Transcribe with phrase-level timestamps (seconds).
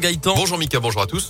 [0.00, 0.36] Gaëtan.
[0.36, 1.28] Bonjour Mika, bonjour à tous.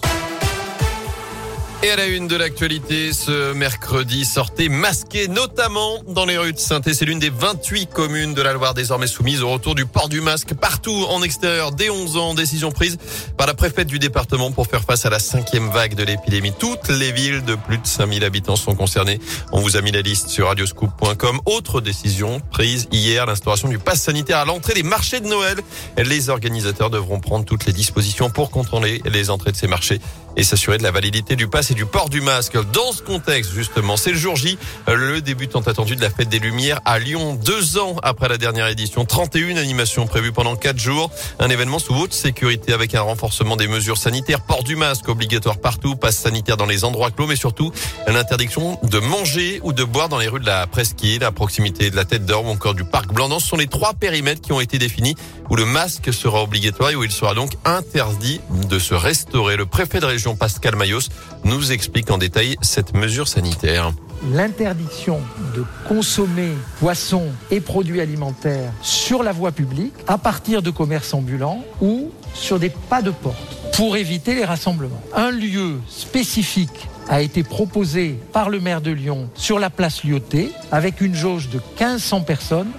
[1.84, 6.58] Et à la une de l'actualité, ce mercredi, sortez masqué, notamment dans les rues de
[6.58, 10.08] saint C'est l'une des 28 communes de la Loire désormais soumises au retour du port
[10.08, 12.34] du masque partout en extérieur dès 11 ans.
[12.34, 12.98] Décision prise
[13.36, 16.52] par la préfète du département pour faire face à la cinquième vague de l'épidémie.
[16.58, 19.20] Toutes les villes de plus de 5000 habitants sont concernées.
[19.52, 21.40] On vous a mis la liste sur radioscoop.com.
[21.46, 25.58] Autre décision prise hier, l'instauration du pass sanitaire à l'entrée des marchés de Noël.
[25.96, 30.00] Les organisateurs devront prendre toutes les dispositions pour contrôler les entrées de ces marchés
[30.36, 32.56] et s'assurer de la validité du pass et du port du masque.
[32.72, 36.28] Dans ce contexte, justement, c'est le jour J, le début tant attendu de la fête
[36.28, 37.34] des Lumières à Lyon.
[37.34, 41.10] Deux ans après la dernière édition, 31 animations prévues pendant quatre jours.
[41.38, 45.58] Un événement sous haute sécurité avec un renforcement des mesures sanitaires, port du masque obligatoire
[45.58, 47.72] partout, passe sanitaire dans les endroits clos, mais surtout
[48.06, 51.96] l'interdiction de manger ou de boire dans les rues de la Presqu'île, à proximité de
[51.96, 53.28] la Tête d'Or ou encore du Parc Blanc.
[53.38, 55.16] Ce sont les trois périmètres qui ont été définis
[55.50, 59.56] où le masque sera obligatoire et où il sera donc interdit de se restaurer.
[59.56, 61.08] Le préfet de région Pascal Mayos
[61.44, 63.92] nous explique en détail cette mesure sanitaire
[64.32, 65.20] l'interdiction
[65.54, 71.62] de consommer poissons et produits alimentaires sur la voie publique à partir de commerces ambulants
[71.80, 73.36] ou sur des pas de porte
[73.74, 75.00] pour éviter les rassemblements.
[75.14, 80.50] Un lieu spécifique a été proposé par le maire de Lyon sur la place Lyoté
[80.72, 82.70] avec une jauge de 1500 personnes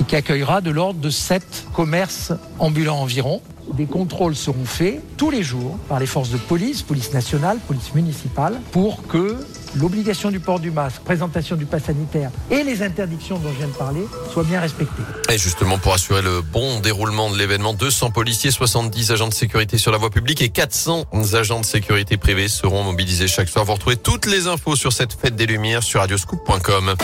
[0.00, 3.40] et qui accueillera de l'ordre de 7 commerces ambulants environ.
[3.74, 7.94] Des contrôles seront faits tous les jours par les forces de police, police nationale, police
[7.94, 9.36] municipale, pour que
[9.76, 13.68] l'obligation du port du masque, présentation du pass sanitaire et les interdictions dont je viens
[13.68, 15.02] de parler soient bien respectées.
[15.30, 19.78] Et justement, pour assurer le bon déroulement de l'événement, 200 policiers, 70 agents de sécurité
[19.78, 23.64] sur la voie publique et 400 agents de sécurité privés seront mobilisés chaque soir.
[23.64, 26.94] Vous retrouvez toutes les infos sur cette fête des Lumières sur radioscoop.com.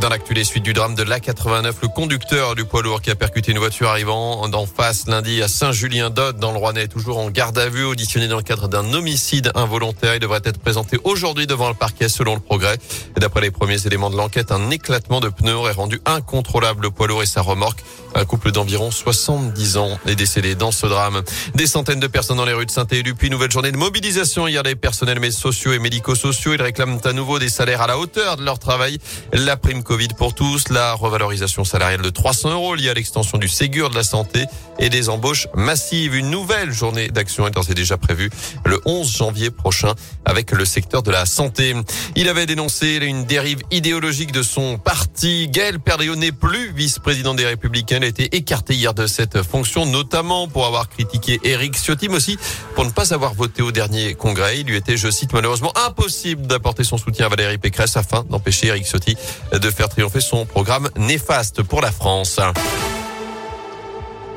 [0.00, 3.14] Dans l'actu, les suites du drame de l'A89, le conducteur du poids lourd qui a
[3.14, 7.58] percuté une voiture arrivant d'en face lundi à Saint-Julien-d'Aude dans le Rouennais, toujours en garde
[7.58, 10.14] à vue, auditionné dans le cadre d'un homicide involontaire.
[10.14, 12.78] Il devrait être présenté aujourd'hui devant le parquet selon le progrès.
[13.16, 16.90] Et d'après les premiers éléments de l'enquête, un éclatement de pneus aurait rendu incontrôlable le
[16.90, 17.84] poids lourd et sa remorque.
[18.14, 21.22] Un couple d'environ 70 ans est décédé dans ce drame.
[21.54, 24.62] Des centaines de personnes dans les rues de Saint-Élu, puis nouvelle journée de mobilisation hier
[24.62, 26.54] des personnels sociaux et médico-sociaux.
[26.54, 28.98] Ils réclament à nouveau des salaires à la hauteur de leur travail.
[29.32, 33.48] La prime Covid pour tous, la revalorisation salariale de 300 euros liée à l'extension du
[33.48, 34.44] Ségur de la santé
[34.78, 36.14] et des embauches massives.
[36.14, 38.30] Une nouvelle journée d'action est d'ores et déjà prévue
[38.64, 39.94] le 11 janvier prochain
[40.24, 41.74] avec le secteur de la santé.
[42.16, 45.48] Il avait dénoncé une dérive idéologique de son parti.
[45.48, 47.98] Gaël Perdéo n'est plus vice-président des Républicains.
[47.98, 52.16] Il a été écarté hier de cette fonction, notamment pour avoir critiqué Éric Ciotti, mais
[52.16, 52.38] aussi
[52.74, 54.60] pour ne pas avoir voté au dernier congrès.
[54.60, 58.68] Il lui était, je cite, malheureusement impossible d'apporter son soutien à Valérie Pécresse afin d'empêcher
[58.68, 59.16] Éric Ciotti
[59.52, 62.38] de faire triompher son programme néfaste pour la France.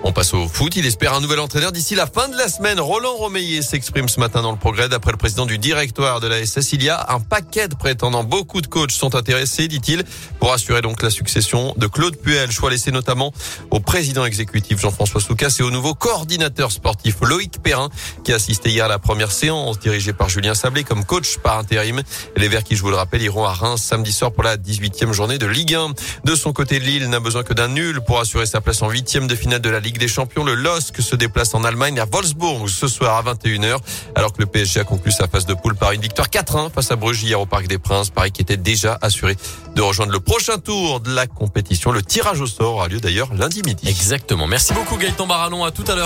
[0.08, 0.76] On passe au foot.
[0.76, 2.80] Il espère un nouvel entraîneur d'ici la fin de la semaine.
[2.80, 4.88] Roland Romeillet s'exprime ce matin dans le progrès.
[4.88, 8.24] D'après le président du directoire de la SS, il y a un paquet de prétendants.
[8.24, 10.04] Beaucoup de coachs sont intéressés, dit-il,
[10.40, 12.52] pour assurer donc la succession de Claude Puel.
[12.52, 13.34] Choix laissé notamment
[13.72, 17.90] au président exécutif Jean-François Soucas et au nouveau coordinateur sportif Loïc Perrin,
[18.24, 21.58] qui a assisté hier à la première séance dirigée par Julien Sablé comme coach par
[21.58, 22.04] intérim.
[22.38, 25.14] Les Verts qui, je vous le rappelle, iront à Reims samedi soir pour la 18e
[25.14, 25.94] journée de Ligue 1.
[26.26, 29.26] De son côté, Lille n'a besoin que d'un nul pour assurer sa place en huitième
[29.26, 32.88] de finale de la Des Champions, le LOSC se déplace en Allemagne à Wolfsburg ce
[32.88, 33.78] soir à 21h,
[34.16, 36.92] alors que le PSG a conclu sa phase de poule par une victoire 4-1 face
[36.92, 38.10] à Bruges hier au Parc des Princes.
[38.10, 39.38] Paris qui était déjà assuré
[39.76, 41.92] de rejoindre le prochain tour de la compétition.
[41.92, 43.88] Le tirage au sort a lieu d'ailleurs lundi midi.
[43.88, 44.48] Exactement.
[44.48, 45.64] Merci beaucoup Gaëtan Baranon.
[45.64, 46.04] À tout à l'heure.